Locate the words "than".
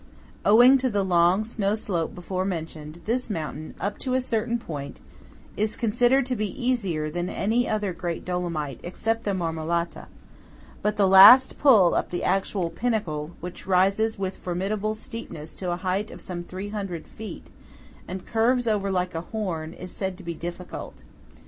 7.11-7.29